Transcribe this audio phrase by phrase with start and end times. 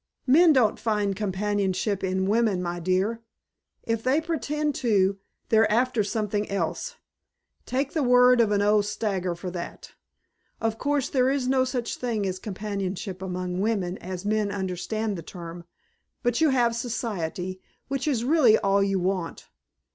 [0.25, 3.21] "Men don't find companionship in women, my dear.
[3.83, 6.95] If they pretend to they're after something else.
[7.67, 9.91] Take the word of an old stager for that.
[10.59, 15.21] Of course there is no such thing as companionship among women as men understand the
[15.21, 15.65] term,
[16.23, 19.49] but you have Society, which is really all you want.